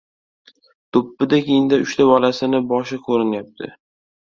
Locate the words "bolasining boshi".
2.13-3.01